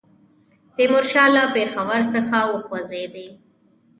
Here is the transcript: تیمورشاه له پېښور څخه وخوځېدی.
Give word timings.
تیمورشاه 0.75 1.27
له 1.35 1.43
پېښور 1.55 2.01
څخه 2.13 2.37
وخوځېدی. 2.51 3.27